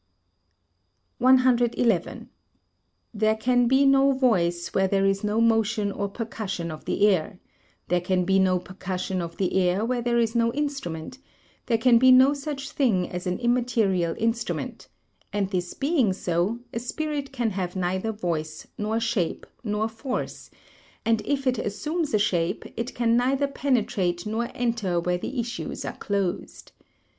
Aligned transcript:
111. 1.19 2.29
There 3.13 3.35
can 3.35 3.67
be 3.67 3.85
no 3.85 4.13
voice 4.13 4.73
where 4.73 4.87
there 4.87 5.05
is 5.05 5.23
no 5.23 5.39
motion 5.39 5.91
or 5.91 6.09
percussion 6.09 6.71
of 6.71 6.85
the 6.85 7.07
air, 7.07 7.37
there 7.87 8.01
can 8.01 8.25
be 8.25 8.39
no 8.39 8.57
percussion 8.57 9.21
of 9.21 9.37
the 9.37 9.53
air 9.59 9.85
where 9.85 10.01
there 10.01 10.17
is 10.17 10.33
no 10.33 10.51
instrument, 10.53 11.19
there 11.67 11.77
can 11.77 11.99
be 11.99 12.11
no 12.11 12.33
such 12.33 12.71
thing 12.71 13.07
as 13.11 13.27
an 13.27 13.37
immaterial 13.37 14.15
instrument; 14.17 14.87
and 15.31 15.51
this 15.51 15.75
being 15.75 16.13
so, 16.13 16.57
a 16.73 16.79
spirit 16.79 17.31
can 17.31 17.51
have 17.51 17.75
neither 17.75 18.11
voice, 18.11 18.65
nor 18.79 18.99
shape, 18.99 19.45
nor 19.63 19.87
force; 19.87 20.49
and 21.05 21.21
if 21.25 21.45
it 21.45 21.59
assumes 21.59 22.11
a 22.15 22.17
shape 22.17 22.65
it 22.75 22.95
can 22.95 23.15
neither 23.15 23.47
penetrate 23.47 24.25
nor 24.25 24.49
enter 24.55 24.99
where 24.99 25.19
the 25.19 25.39
issues 25.39 25.85
are 25.85 25.97
closed. 25.97 26.71